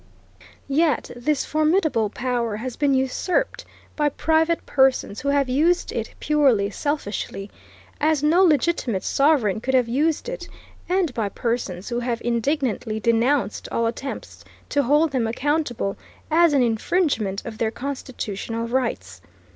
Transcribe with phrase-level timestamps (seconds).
[0.67, 3.65] Yet this formidable power has been usurped
[3.95, 7.51] by private persons who have used it purely selfishly,
[7.99, 10.49] as no legitimate sovereign could have used it,
[10.89, 15.97] and by persons who have indignantly denounced all attempts to hold them accountable,
[16.31, 19.21] as an infringement of their constitutional rights.